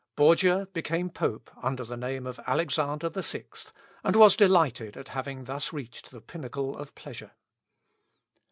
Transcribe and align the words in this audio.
Borgia 0.15 0.67
became 0.73 1.11
Pope 1.11 1.51
under 1.61 1.83
the 1.83 1.95
name 1.95 2.25
of 2.25 2.39
Alexander 2.47 3.07
VI, 3.09 3.43
and 4.03 4.15
was 4.15 4.35
delighted 4.35 4.97
at 4.97 5.09
having 5.09 5.43
thus 5.43 5.71
reached 5.71 6.09
the 6.09 6.21
pinnacle 6.21 6.75
of 6.75 6.95
pleasure. 6.95 7.33